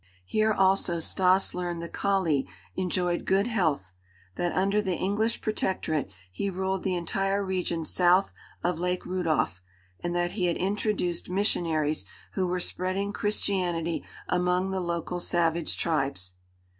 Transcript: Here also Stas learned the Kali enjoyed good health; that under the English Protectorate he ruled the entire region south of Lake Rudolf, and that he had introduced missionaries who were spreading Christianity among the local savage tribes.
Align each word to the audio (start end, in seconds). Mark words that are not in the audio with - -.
Here 0.25 0.51
also 0.51 0.97
Stas 0.97 1.53
learned 1.53 1.79
the 1.79 1.87
Kali 1.87 2.47
enjoyed 2.75 3.23
good 3.23 3.45
health; 3.45 3.93
that 4.35 4.51
under 4.53 4.81
the 4.81 4.95
English 4.95 5.41
Protectorate 5.41 6.09
he 6.31 6.49
ruled 6.49 6.81
the 6.81 6.95
entire 6.95 7.45
region 7.45 7.85
south 7.85 8.31
of 8.63 8.79
Lake 8.79 9.05
Rudolf, 9.05 9.61
and 9.99 10.15
that 10.15 10.31
he 10.31 10.45
had 10.47 10.57
introduced 10.57 11.29
missionaries 11.29 12.05
who 12.31 12.47
were 12.47 12.59
spreading 12.59 13.13
Christianity 13.13 14.03
among 14.27 14.71
the 14.71 14.79
local 14.81 15.19
savage 15.19 15.77
tribes. 15.77 16.33